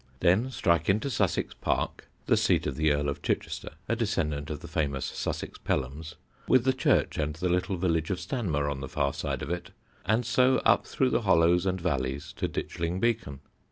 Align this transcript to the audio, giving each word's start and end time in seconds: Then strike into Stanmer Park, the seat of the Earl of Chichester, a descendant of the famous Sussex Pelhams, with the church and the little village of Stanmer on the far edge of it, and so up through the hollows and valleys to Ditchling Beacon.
Then 0.21 0.49
strike 0.49 0.89
into 0.89 1.09
Stanmer 1.09 1.53
Park, 1.61 2.07
the 2.25 2.35
seat 2.35 2.65
of 2.65 2.75
the 2.75 2.91
Earl 2.91 3.07
of 3.07 3.21
Chichester, 3.21 3.73
a 3.87 3.95
descendant 3.95 4.49
of 4.49 4.61
the 4.61 4.67
famous 4.67 5.05
Sussex 5.05 5.59
Pelhams, 5.59 6.15
with 6.47 6.63
the 6.65 6.73
church 6.73 7.19
and 7.19 7.35
the 7.35 7.49
little 7.49 7.77
village 7.77 8.09
of 8.09 8.19
Stanmer 8.19 8.67
on 8.67 8.79
the 8.79 8.89
far 8.89 9.09
edge 9.25 9.43
of 9.43 9.51
it, 9.51 9.69
and 10.03 10.25
so 10.25 10.57
up 10.65 10.87
through 10.87 11.11
the 11.11 11.21
hollows 11.21 11.67
and 11.67 11.79
valleys 11.79 12.33
to 12.37 12.47
Ditchling 12.49 12.99
Beacon. 12.99 13.41